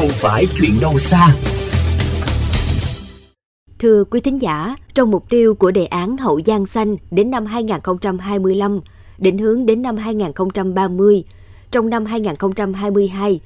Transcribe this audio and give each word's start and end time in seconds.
không 0.00 0.08
phải 0.08 0.46
chuyện 0.58 0.80
đâu 0.80 0.98
xa. 0.98 1.36
Thưa 3.78 4.04
quý 4.04 4.20
thính 4.20 4.42
giả, 4.42 4.76
trong 4.94 5.10
mục 5.10 5.30
tiêu 5.30 5.54
của 5.54 5.70
đề 5.70 5.84
án 5.84 6.16
Hậu 6.16 6.40
Giang 6.46 6.66
Xanh 6.66 6.96
đến 7.10 7.30
năm 7.30 7.46
2025, 7.46 8.80
định 9.18 9.38
hướng 9.38 9.66
đến 9.66 9.82
năm 9.82 9.96
2030, 9.96 11.24
trong 11.70 11.90
năm 11.90 12.04
2022, 12.04 13.40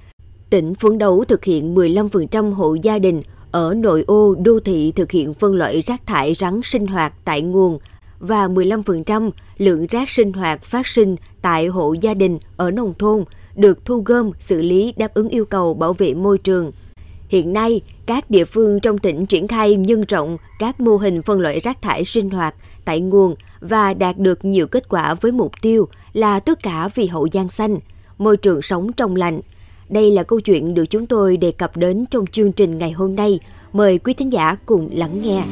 tỉnh 0.50 0.74
phấn 0.74 0.98
đấu 0.98 1.24
thực 1.28 1.44
hiện 1.44 1.74
15% 1.74 2.52
hộ 2.52 2.74
gia 2.74 2.98
đình 2.98 3.22
ở 3.50 3.74
nội 3.74 4.04
ô 4.06 4.34
đô 4.34 4.60
thị 4.60 4.92
thực 4.96 5.10
hiện 5.10 5.34
phân 5.34 5.54
loại 5.54 5.80
rác 5.80 6.06
thải 6.06 6.34
rắn 6.34 6.60
sinh 6.64 6.86
hoạt 6.86 7.12
tại 7.24 7.42
nguồn 7.42 7.78
và 8.18 8.48
15% 8.48 9.30
lượng 9.58 9.86
rác 9.86 10.10
sinh 10.10 10.32
hoạt 10.32 10.62
phát 10.62 10.86
sinh 10.86 11.16
tại 11.42 11.66
hộ 11.66 11.92
gia 11.92 12.14
đình 12.14 12.38
ở 12.56 12.70
nông 12.70 12.94
thôn 12.98 13.24
được 13.56 13.84
thu 13.84 14.02
gom 14.06 14.30
xử 14.38 14.62
lý 14.62 14.94
đáp 14.96 15.14
ứng 15.14 15.28
yêu 15.28 15.44
cầu 15.44 15.74
bảo 15.74 15.92
vệ 15.92 16.14
môi 16.14 16.38
trường. 16.38 16.72
Hiện 17.28 17.52
nay, 17.52 17.80
các 18.06 18.30
địa 18.30 18.44
phương 18.44 18.80
trong 18.80 18.98
tỉnh 18.98 19.26
triển 19.26 19.48
khai 19.48 19.76
nhân 19.76 20.04
rộng 20.08 20.36
các 20.58 20.80
mô 20.80 20.96
hình 20.96 21.22
phân 21.22 21.40
loại 21.40 21.60
rác 21.60 21.82
thải 21.82 22.04
sinh 22.04 22.30
hoạt 22.30 22.54
tại 22.84 23.00
nguồn 23.00 23.34
và 23.60 23.94
đạt 23.94 24.18
được 24.18 24.44
nhiều 24.44 24.66
kết 24.66 24.88
quả 24.88 25.14
với 25.14 25.32
mục 25.32 25.52
tiêu 25.62 25.88
là 26.12 26.40
tất 26.40 26.62
cả 26.62 26.88
vì 26.94 27.06
hậu 27.06 27.28
giang 27.32 27.48
xanh, 27.48 27.78
môi 28.18 28.36
trường 28.36 28.62
sống 28.62 28.92
trong 28.92 29.16
lành. 29.16 29.40
Đây 29.88 30.10
là 30.10 30.22
câu 30.22 30.40
chuyện 30.40 30.74
được 30.74 30.84
chúng 30.84 31.06
tôi 31.06 31.36
đề 31.36 31.50
cập 31.50 31.76
đến 31.76 32.04
trong 32.10 32.26
chương 32.26 32.52
trình 32.52 32.78
ngày 32.78 32.90
hôm 32.92 33.14
nay. 33.14 33.40
Mời 33.72 33.98
quý 33.98 34.14
thính 34.14 34.32
giả 34.32 34.56
cùng 34.66 34.88
lắng 34.92 35.22
nghe. 35.22 35.44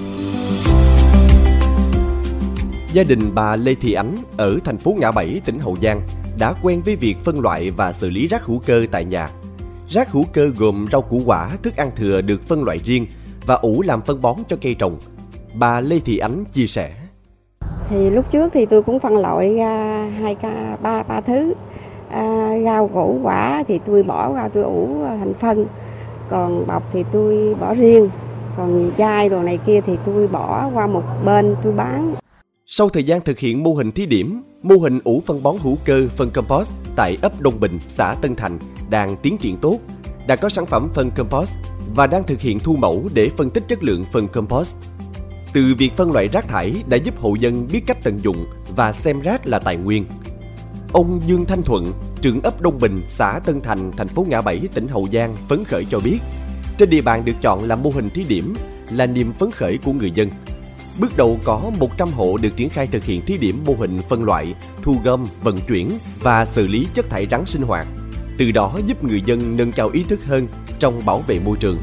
Gia 2.93 3.03
đình 3.03 3.21
bà 3.35 3.57
Lê 3.57 3.75
Thị 3.75 3.93
Ánh 3.93 4.17
ở 4.37 4.59
thành 4.65 4.79
phố 4.79 4.95
Ngã 4.99 5.11
Bảy, 5.11 5.41
tỉnh 5.45 5.59
Hậu 5.59 5.77
Giang 5.83 6.03
đã 6.39 6.55
quen 6.63 6.83
với 6.85 6.97
việc 6.97 7.17
phân 7.25 7.41
loại 7.41 7.71
và 7.71 7.93
xử 7.93 8.11
lý 8.11 8.29
rác 8.29 8.45
hữu 8.45 8.59
cơ 8.67 8.87
tại 8.91 9.05
nhà. 9.05 9.31
Rác 9.89 10.11
hữu 10.11 10.25
cơ 10.33 10.51
gồm 10.59 10.87
rau 10.93 11.03
củ 11.03 11.23
quả, 11.27 11.51
thức 11.63 11.77
ăn 11.77 11.91
thừa 11.97 12.21
được 12.21 12.49
phân 12.49 12.65
loại 12.65 12.79
riêng 12.85 13.07
và 13.47 13.55
ủ 13.55 13.83
làm 13.83 14.03
phân 14.03 14.23
bón 14.23 14.37
cho 14.49 14.57
cây 14.63 14.75
trồng. 14.75 14.99
Bà 15.55 15.81
Lê 15.81 15.99
Thị 15.99 16.19
Ánh 16.19 16.45
chia 16.45 16.67
sẻ. 16.67 16.93
Thì 17.89 18.11
lúc 18.11 18.25
trước 18.33 18.53
thì 18.53 18.67
tôi 18.67 18.83
cũng 18.83 18.99
phân 18.99 19.17
loại 19.17 19.57
ra 19.57 20.09
hai 20.21 20.35
ca 20.35 20.77
ba 20.83 21.03
ba 21.03 21.21
thứ. 21.21 21.55
À, 22.11 22.49
rau 22.65 22.89
củ 22.89 23.21
quả 23.23 23.65
thì 23.69 23.81
tôi 23.87 24.03
bỏ 24.03 24.35
ra 24.35 24.49
tôi 24.49 24.65
ủ 24.65 25.05
thành 25.05 25.35
phân. 25.35 25.67
Còn 26.29 26.67
bọc 26.67 26.83
thì 26.93 27.05
tôi 27.13 27.55
bỏ 27.61 27.75
riêng. 27.75 28.11
Còn 28.57 28.91
chai 28.99 29.29
đồ 29.29 29.43
này 29.43 29.59
kia 29.67 29.81
thì 29.87 29.99
tôi 30.05 30.29
bỏ 30.29 30.71
qua 30.75 30.87
một 30.87 31.03
bên 31.25 31.57
tôi 31.63 31.73
bán. 31.73 32.15
Sau 32.75 32.89
thời 32.89 33.05
gian 33.05 33.21
thực 33.21 33.39
hiện 33.39 33.63
mô 33.63 33.75
hình 33.75 33.93
thí 33.93 34.07
điểm, 34.07 34.43
mô 34.63 34.75
hình 34.77 35.01
ủ 35.05 35.23
phân 35.27 35.43
bón 35.43 35.57
hữu 35.61 35.79
cơ 35.85 36.09
phân 36.17 36.31
compost 36.31 36.73
tại 36.97 37.19
ấp 37.23 37.41
Đông 37.41 37.61
Bình, 37.61 37.79
xã 37.89 38.15
Tân 38.23 38.37
Thành 38.37 38.59
đang 38.91 39.17
tiến 39.17 39.39
triển 39.39 39.57
tốt, 39.57 39.79
đã 40.27 40.37
có 40.37 40.49
sản 40.49 40.67
phẩm 40.67 40.89
phân 40.95 41.11
compost 41.11 41.55
và 41.95 42.07
đang 42.07 42.25
thực 42.27 42.41
hiện 42.41 42.59
thu 42.59 42.77
mẫu 42.77 43.09
để 43.15 43.31
phân 43.37 43.51
tích 43.51 43.65
chất 43.69 43.83
lượng 43.83 44.05
phân 44.13 44.29
compost. 44.29 44.75
Từ 45.53 45.75
việc 45.79 45.93
phân 45.97 46.13
loại 46.13 46.29
rác 46.29 46.49
thải 46.49 46.75
đã 46.87 46.97
giúp 46.97 47.15
hộ 47.19 47.35
dân 47.35 47.69
biết 47.73 47.83
cách 47.87 47.99
tận 48.03 48.19
dụng 48.23 48.47
và 48.77 48.93
xem 48.93 49.21
rác 49.21 49.47
là 49.47 49.59
tài 49.59 49.77
nguyên. 49.77 50.05
Ông 50.93 51.21
Dương 51.27 51.45
Thanh 51.45 51.63
Thuận, 51.63 51.93
trưởng 52.21 52.41
ấp 52.43 52.61
Đông 52.61 52.79
Bình, 52.79 53.03
xã 53.11 53.41
Tân 53.45 53.61
Thành, 53.61 53.93
thành 53.97 54.09
phố 54.09 54.27
Ngã 54.29 54.41
Bảy, 54.41 54.61
tỉnh 54.75 54.89
Hậu 54.89 55.09
Giang 55.13 55.37
phấn 55.49 55.65
khởi 55.65 55.85
cho 55.85 56.01
biết, 56.05 56.19
trên 56.79 56.91
địa 56.91 57.03
bàn 57.03 57.25
được 57.25 57.37
chọn 57.41 57.65
làm 57.65 57.83
mô 57.83 57.91
hình 57.91 58.11
thí 58.11 58.25
điểm 58.29 58.55
là 58.91 59.07
niềm 59.07 59.33
phấn 59.33 59.51
khởi 59.51 59.79
của 59.79 59.93
người 59.93 60.11
dân 60.11 60.29
Bước 61.01 61.17
đầu 61.17 61.39
có 61.45 61.71
100 61.79 62.09
hộ 62.09 62.37
được 62.37 62.57
triển 62.57 62.69
khai 62.69 62.87
thực 62.87 63.05
hiện 63.05 63.23
thí 63.27 63.39
điểm 63.39 63.63
mô 63.67 63.75
hình 63.75 63.99
phân 64.09 64.25
loại, 64.25 64.55
thu 64.83 64.97
gom, 65.05 65.27
vận 65.43 65.61
chuyển 65.61 65.91
và 66.21 66.47
xử 66.47 66.67
lý 66.67 66.87
chất 66.95 67.11
thải 67.11 67.27
rắn 67.31 67.47
sinh 67.47 67.63
hoạt. 67.63 67.87
Từ 68.39 68.51
đó 68.51 68.79
giúp 68.87 69.05
người 69.05 69.23
dân 69.27 69.57
nâng 69.57 69.73
cao 69.73 69.91
ý 69.93 70.03
thức 70.03 70.25
hơn 70.25 70.47
trong 70.79 71.03
bảo 71.07 71.19
vệ 71.19 71.39
môi 71.39 71.57
trường. 71.57 71.79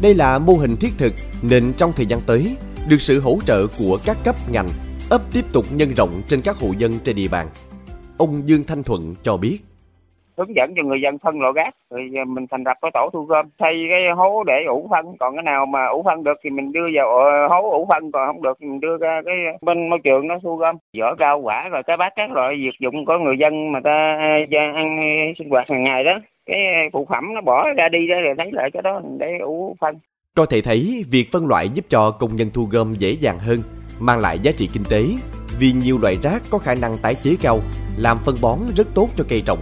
Đây 0.00 0.14
là 0.14 0.38
mô 0.38 0.54
hình 0.54 0.76
thiết 0.76 0.92
thực 0.98 1.12
nên 1.42 1.72
trong 1.76 1.92
thời 1.96 2.06
gian 2.06 2.20
tới, 2.26 2.56
được 2.88 3.00
sự 3.00 3.20
hỗ 3.20 3.38
trợ 3.46 3.66
của 3.78 3.98
các 4.04 4.16
cấp 4.24 4.36
ngành, 4.50 4.68
ấp 5.10 5.22
tiếp 5.32 5.44
tục 5.52 5.66
nhân 5.72 5.94
rộng 5.94 6.22
trên 6.28 6.42
các 6.42 6.56
hộ 6.56 6.72
dân 6.78 6.98
trên 7.04 7.16
địa 7.16 7.28
bàn. 7.28 7.50
Ông 8.18 8.48
Dương 8.48 8.64
Thanh 8.64 8.82
Thuận 8.82 9.14
cho 9.24 9.36
biết 9.36 9.58
hướng 10.36 10.56
dẫn 10.56 10.74
cho 10.76 10.82
người 10.82 11.00
dân 11.00 11.18
phân 11.18 11.40
loại 11.40 11.52
rác. 11.56 11.74
Rồi 11.90 12.10
mình 12.26 12.46
thành 12.50 12.62
lập 12.66 12.76
cái 12.82 12.90
tổ 12.94 13.10
thu 13.12 13.24
gom, 13.24 13.46
thay 13.58 13.72
cái 13.90 14.00
hố 14.16 14.44
để 14.44 14.54
ủ 14.68 14.88
phân. 14.90 15.16
Còn 15.20 15.34
cái 15.34 15.42
nào 15.42 15.66
mà 15.66 15.86
ủ 15.86 16.02
phân 16.02 16.24
được 16.24 16.38
thì 16.44 16.50
mình 16.50 16.72
đưa 16.72 16.86
vào 16.94 17.18
ờ, 17.18 17.48
hố 17.48 17.70
ủ 17.70 17.86
phân. 17.92 18.12
Còn 18.12 18.26
không 18.26 18.42
được 18.42 18.58
thì 18.60 18.66
mình 18.66 18.80
đưa 18.80 18.96
ra 18.96 19.22
cái 19.24 19.34
bên 19.62 19.90
môi 19.90 19.98
trường 20.04 20.28
nó 20.28 20.38
thu 20.42 20.56
gom. 20.56 20.76
Vỏ 20.98 21.14
rau, 21.18 21.38
quả 21.38 21.68
rồi 21.68 21.82
cái 21.86 21.96
bát 21.96 22.12
các 22.16 22.30
loại 22.32 22.54
vật 22.66 22.74
dụng 22.80 23.04
có 23.06 23.18
người 23.18 23.36
dân 23.38 23.72
mà 23.72 23.80
ta 23.84 24.18
ăn, 24.74 25.00
sinh 25.38 25.50
hoạt 25.50 25.68
hàng 25.68 25.84
ngày 25.84 26.04
đó. 26.04 26.18
Cái 26.46 26.58
phụ 26.92 27.06
phẩm 27.10 27.34
nó 27.34 27.40
bỏ 27.40 27.72
ra 27.76 27.88
đi 27.88 28.06
đó, 28.08 28.20
rồi 28.20 28.34
lấy 28.38 28.52
lại 28.52 28.70
cái 28.72 28.82
đó 28.82 29.00
để 29.18 29.38
ủ 29.38 29.76
phân. 29.80 29.98
Có 30.36 30.46
thể 30.46 30.60
thấy, 30.64 31.04
việc 31.10 31.24
phân 31.32 31.46
loại 31.46 31.68
giúp 31.68 31.84
cho 31.88 32.10
công 32.20 32.36
nhân 32.36 32.48
thu 32.54 32.62
gom 32.72 32.92
dễ 32.92 33.10
dàng 33.20 33.38
hơn, 33.38 33.58
mang 34.00 34.20
lại 34.20 34.38
giá 34.38 34.52
trị 34.56 34.68
kinh 34.74 34.82
tế. 34.90 35.02
Vì 35.60 35.72
nhiều 35.84 35.98
loại 36.02 36.16
rác 36.22 36.42
có 36.50 36.58
khả 36.58 36.74
năng 36.74 36.92
tái 37.02 37.14
chế 37.14 37.30
cao, 37.42 37.58
làm 37.98 38.16
phân 38.24 38.34
bón 38.42 38.58
rất 38.76 38.86
tốt 38.94 39.08
cho 39.16 39.24
cây 39.28 39.42
trồng. 39.46 39.58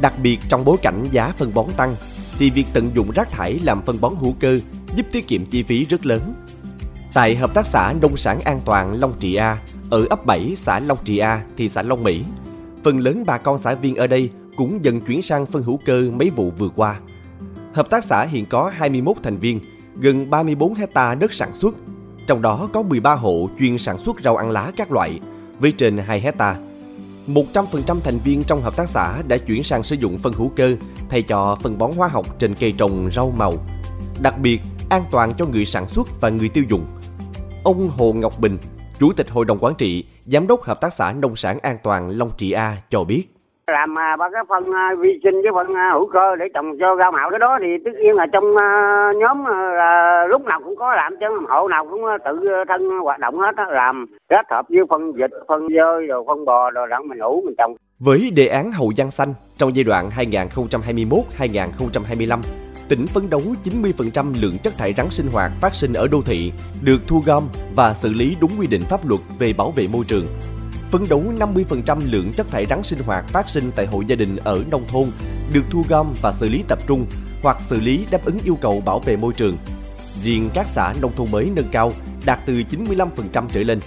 Đặc 0.00 0.14
biệt 0.22 0.38
trong 0.48 0.64
bối 0.64 0.76
cảnh 0.82 1.04
giá 1.10 1.32
phân 1.38 1.54
bón 1.54 1.66
tăng, 1.76 1.96
thì 2.38 2.50
việc 2.50 2.66
tận 2.72 2.90
dụng 2.94 3.10
rác 3.10 3.30
thải 3.30 3.58
làm 3.62 3.82
phân 3.82 4.00
bón 4.00 4.14
hữu 4.20 4.34
cơ 4.40 4.60
giúp 4.96 5.06
tiết 5.12 5.28
kiệm 5.28 5.46
chi 5.46 5.62
phí 5.62 5.84
rất 5.84 6.06
lớn. 6.06 6.34
Tại 7.14 7.36
Hợp 7.36 7.54
tác 7.54 7.66
xã 7.66 7.94
Nông 8.00 8.16
sản 8.16 8.40
An 8.40 8.60
toàn 8.64 9.00
Long 9.00 9.12
Trị 9.18 9.34
A, 9.34 9.58
ở 9.90 10.06
ấp 10.10 10.26
7 10.26 10.54
xã 10.56 10.78
Long 10.78 10.98
Trị 11.04 11.18
A, 11.18 11.42
thị 11.56 11.70
xã 11.74 11.82
Long 11.82 12.02
Mỹ, 12.02 12.22
phần 12.84 12.98
lớn 12.98 13.24
bà 13.26 13.38
con 13.38 13.58
xã 13.62 13.74
viên 13.74 13.94
ở 13.96 14.06
đây 14.06 14.30
cũng 14.56 14.84
dần 14.84 15.00
chuyển 15.00 15.22
sang 15.22 15.46
phân 15.46 15.62
hữu 15.62 15.80
cơ 15.84 16.10
mấy 16.10 16.30
vụ 16.30 16.52
vừa 16.58 16.68
qua. 16.68 17.00
Hợp 17.72 17.90
tác 17.90 18.04
xã 18.04 18.24
hiện 18.24 18.46
có 18.46 18.72
21 18.76 19.16
thành 19.22 19.38
viên, 19.38 19.60
gần 19.98 20.30
34 20.30 20.74
hecta 20.74 21.14
đất 21.14 21.32
sản 21.32 21.54
xuất, 21.54 21.74
trong 22.26 22.42
đó 22.42 22.68
có 22.72 22.82
13 22.82 23.14
hộ 23.14 23.48
chuyên 23.58 23.78
sản 23.78 23.96
xuất 23.98 24.16
rau 24.24 24.36
ăn 24.36 24.50
lá 24.50 24.72
các 24.76 24.92
loại, 24.92 25.20
với 25.58 25.72
trên 25.72 25.98
2 25.98 26.20
hecta 26.20 26.56
100% 27.26 28.00
thành 28.00 28.18
viên 28.18 28.44
trong 28.44 28.62
hợp 28.62 28.76
tác 28.76 28.88
xã 28.88 29.22
đã 29.22 29.36
chuyển 29.36 29.62
sang 29.62 29.82
sử 29.82 29.96
dụng 29.96 30.18
phân 30.18 30.32
hữu 30.32 30.48
cơ 30.56 30.76
thay 31.08 31.22
cho 31.22 31.58
phân 31.62 31.78
bón 31.78 31.92
hóa 31.96 32.08
học 32.08 32.38
trên 32.38 32.54
cây 32.54 32.74
trồng 32.78 33.10
rau 33.14 33.30
màu. 33.30 33.54
Đặc 34.22 34.38
biệt, 34.38 34.60
an 34.90 35.04
toàn 35.10 35.34
cho 35.38 35.46
người 35.46 35.64
sản 35.64 35.88
xuất 35.88 36.20
và 36.20 36.28
người 36.28 36.48
tiêu 36.48 36.64
dùng. 36.70 36.86
Ông 37.64 37.88
Hồ 37.88 38.12
Ngọc 38.12 38.40
Bình, 38.40 38.58
Chủ 39.00 39.12
tịch 39.12 39.30
Hội 39.30 39.44
đồng 39.44 39.58
Quản 39.58 39.74
trị, 39.74 40.04
Giám 40.26 40.46
đốc 40.46 40.62
Hợp 40.62 40.80
tác 40.80 40.92
xã 40.94 41.12
Nông 41.12 41.36
sản 41.36 41.58
An 41.62 41.78
toàn 41.82 42.10
Long 42.10 42.30
Trị 42.36 42.50
A 42.50 42.82
cho 42.90 43.04
biết 43.04 43.35
làm 43.72 43.98
à, 43.98 44.16
ba 44.16 44.28
cái 44.32 44.42
phân 44.48 44.72
à, 44.72 44.94
vi 44.98 45.20
sinh 45.22 45.34
với 45.42 45.52
phân 45.54 45.74
à, 45.74 45.90
hữu 45.92 46.08
cơ 46.12 46.36
để 46.38 46.44
trồng 46.54 46.78
cho 46.80 46.96
rau 47.02 47.12
màu 47.12 47.30
cái 47.30 47.38
đó 47.38 47.58
thì 47.60 47.66
tất 47.84 47.90
nhiên 48.02 48.14
là 48.14 48.26
trong 48.32 48.44
nhóm 49.20 49.44
là 49.78 50.26
lúc 50.28 50.44
nào 50.44 50.60
cũng 50.64 50.76
có 50.76 50.94
làm, 50.94 51.16
chứ 51.20 51.26
hộ 51.48 51.68
nào 51.68 51.86
cũng 51.90 52.02
tự 52.24 52.48
thân 52.68 52.98
hoạt 52.98 53.20
động 53.20 53.38
hết 53.38 53.52
làm 53.68 54.06
kết 54.28 54.46
hợp 54.50 54.66
với 54.68 54.80
phân 54.90 55.12
vịt, 55.12 55.30
phân 55.48 55.68
dơi, 55.76 56.06
rồi 56.06 56.24
phân 56.26 56.44
bò, 56.44 56.70
rồi 56.70 56.86
đặng 56.90 57.08
mình 57.08 57.18
ủ, 57.18 57.42
mình 57.44 57.54
trồng. 57.58 57.74
Với 57.98 58.30
đề 58.36 58.46
án 58.46 58.72
hậu 58.72 58.92
giang 58.96 59.10
xanh 59.10 59.34
trong 59.56 59.70
giai 59.74 59.84
đoạn 59.84 60.08
2021-2025 60.16 62.38
tỉnh 62.88 63.06
phấn 63.06 63.30
đấu 63.30 63.42
90% 63.64 64.32
lượng 64.42 64.58
chất 64.62 64.72
thải 64.78 64.92
rắn 64.92 65.06
sinh 65.10 65.26
hoạt 65.32 65.50
phát 65.60 65.74
sinh 65.74 65.92
ở 65.92 66.08
đô 66.12 66.18
thị 66.26 66.52
được 66.82 66.98
thu 67.08 67.22
gom 67.26 67.42
và 67.76 67.92
xử 67.92 68.08
lý 68.18 68.36
đúng 68.40 68.50
quy 68.60 68.66
định 68.66 68.82
pháp 68.90 69.00
luật 69.08 69.20
về 69.38 69.52
bảo 69.58 69.70
vệ 69.70 69.86
môi 69.92 70.04
trường 70.08 70.26
phấn 70.90 71.08
đấu 71.08 71.22
50% 71.38 71.98
lượng 72.10 72.32
chất 72.32 72.50
thải 72.50 72.66
rắn 72.66 72.82
sinh 72.82 72.98
hoạt 72.98 73.28
phát 73.28 73.48
sinh 73.48 73.70
tại 73.76 73.86
hộ 73.86 74.00
gia 74.00 74.16
đình 74.16 74.36
ở 74.36 74.64
nông 74.70 74.86
thôn 74.88 75.10
được 75.52 75.62
thu 75.70 75.84
gom 75.88 76.06
và 76.22 76.32
xử 76.40 76.48
lý 76.48 76.64
tập 76.68 76.78
trung 76.86 77.06
hoặc 77.42 77.58
xử 77.68 77.80
lý 77.80 78.06
đáp 78.10 78.24
ứng 78.24 78.38
yêu 78.44 78.58
cầu 78.60 78.82
bảo 78.86 78.98
vệ 78.98 79.16
môi 79.16 79.32
trường. 79.32 79.56
Riêng 80.22 80.50
các 80.54 80.66
xã 80.74 80.94
nông 81.02 81.12
thôn 81.16 81.30
mới 81.30 81.50
nâng 81.56 81.68
cao 81.72 81.92
đạt 82.26 82.38
từ 82.46 82.62
95% 82.70 83.06
trở 83.52 83.62
lên. 83.62 83.80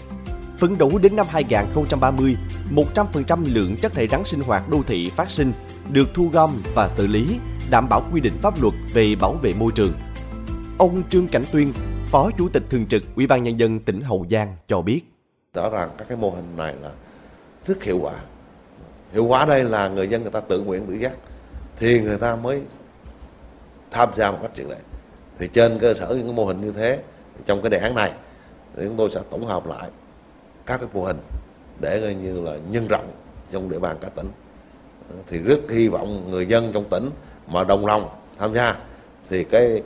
Phấn 0.57 0.77
đấu 0.77 0.97
đến 1.01 1.15
năm 1.15 1.25
2030, 1.29 2.35
100% 2.75 3.53
lượng 3.53 3.75
chất 3.77 3.93
thải 3.93 4.07
rắn 4.07 4.25
sinh 4.25 4.39
hoạt 4.39 4.69
đô 4.69 4.81
thị 4.87 5.11
phát 5.15 5.31
sinh 5.31 5.51
được 5.91 6.13
thu 6.13 6.29
gom 6.33 6.51
và 6.75 6.89
xử 6.97 7.07
lý, 7.07 7.39
đảm 7.69 7.89
bảo 7.89 8.03
quy 8.11 8.21
định 8.21 8.33
pháp 8.41 8.61
luật 8.61 8.73
về 8.93 9.15
bảo 9.15 9.33
vệ 9.33 9.53
môi 9.53 9.71
trường. 9.75 9.93
Ông 10.77 11.03
Trương 11.09 11.27
Cảnh 11.27 11.43
Tuyên, 11.51 11.73
Phó 12.05 12.31
Chủ 12.37 12.49
tịch 12.49 12.63
Thường 12.69 12.85
trực 12.85 13.03
Ủy 13.15 13.27
ban 13.27 13.43
Nhân 13.43 13.59
dân 13.59 13.79
tỉnh 13.79 14.01
Hậu 14.01 14.25
Giang 14.29 14.55
cho 14.67 14.81
biết 14.81 15.01
rõ 15.53 15.69
ràng 15.69 15.89
các 15.97 16.07
cái 16.07 16.17
mô 16.17 16.29
hình 16.29 16.57
này 16.57 16.75
là 16.81 16.91
rất 17.65 17.83
hiệu 17.83 17.99
quả. 18.01 18.13
Hiệu 19.13 19.25
quả 19.25 19.45
đây 19.45 19.63
là 19.63 19.87
người 19.87 20.07
dân 20.07 20.21
người 20.21 20.31
ta 20.31 20.39
tự 20.39 20.61
nguyện 20.61 20.87
tự 20.87 20.93
giác, 20.93 21.11
thì 21.75 22.01
người 22.01 22.17
ta 22.17 22.35
mới 22.35 22.61
tham 23.91 24.09
gia 24.15 24.31
một 24.31 24.37
cách 24.41 24.51
triệt 24.55 24.65
để. 24.69 24.77
Thì 25.39 25.47
trên 25.47 25.79
cơ 25.79 25.93
sở 25.93 26.07
những 26.07 26.25
cái 26.25 26.33
mô 26.33 26.45
hình 26.45 26.61
như 26.61 26.71
thế 26.71 26.99
trong 27.45 27.61
cái 27.61 27.69
đề 27.69 27.77
án 27.77 27.95
này, 27.95 28.11
thì 28.75 28.83
chúng 28.85 28.97
tôi 28.97 29.09
sẽ 29.13 29.19
tổng 29.29 29.45
hợp 29.45 29.67
lại 29.67 29.89
các 30.65 30.77
cái 30.77 30.89
mô 30.93 31.03
hình 31.03 31.17
để 31.79 32.01
coi 32.01 32.13
như 32.13 32.39
là 32.41 32.57
nhân 32.69 32.87
rộng 32.87 33.11
trong 33.51 33.69
địa 33.69 33.79
bàn 33.79 33.97
cả 34.01 34.09
tỉnh. 34.15 34.27
Thì 35.27 35.39
rất 35.39 35.59
hy 35.69 35.87
vọng 35.87 36.31
người 36.31 36.45
dân 36.45 36.71
trong 36.73 36.89
tỉnh 36.89 37.09
mà 37.47 37.63
đồng 37.63 37.85
lòng 37.85 38.09
tham 38.37 38.53
gia, 38.53 38.75
thì 39.29 39.43
cái 39.43 39.83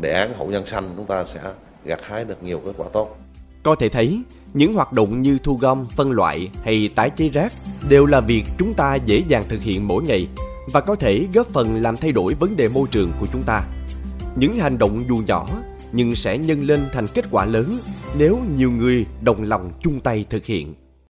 đề 0.00 0.12
án 0.12 0.34
hậu 0.34 0.46
nhân 0.46 0.66
xanh 0.66 0.90
chúng 0.96 1.06
ta 1.06 1.24
sẽ 1.24 1.40
gặt 1.84 2.02
hái 2.02 2.24
được 2.24 2.42
nhiều 2.42 2.60
kết 2.64 2.72
quả 2.76 2.88
tốt. 2.92 3.16
Có 3.62 3.74
thể 3.74 3.88
thấy, 3.88 4.22
những 4.54 4.74
hoạt 4.74 4.92
động 4.92 5.22
như 5.22 5.38
thu 5.42 5.56
gom, 5.56 5.86
phân 5.96 6.12
loại 6.12 6.48
hay 6.64 6.90
tái 6.94 7.10
chế 7.10 7.28
rác 7.28 7.52
đều 7.88 8.06
là 8.06 8.20
việc 8.20 8.44
chúng 8.58 8.74
ta 8.74 8.94
dễ 8.94 9.22
dàng 9.28 9.44
thực 9.48 9.62
hiện 9.62 9.88
mỗi 9.88 10.02
ngày 10.02 10.26
và 10.72 10.80
có 10.80 10.94
thể 10.94 11.26
góp 11.34 11.46
phần 11.46 11.82
làm 11.82 11.96
thay 11.96 12.12
đổi 12.12 12.34
vấn 12.34 12.56
đề 12.56 12.68
môi 12.68 12.88
trường 12.90 13.12
của 13.20 13.26
chúng 13.32 13.42
ta. 13.42 13.64
Những 14.36 14.58
hành 14.58 14.78
động 14.78 15.04
dù 15.08 15.22
nhỏ 15.26 15.48
nhưng 15.92 16.14
sẽ 16.14 16.38
nhân 16.38 16.62
lên 16.62 16.80
thành 16.92 17.06
kết 17.14 17.24
quả 17.30 17.44
lớn 17.44 17.78
nếu 18.18 18.38
nhiều 18.56 18.70
người 18.70 19.06
đồng 19.22 19.42
lòng 19.42 19.72
chung 19.82 20.00
tay 20.00 20.24
thực 20.30 20.44
hiện. 20.44 20.74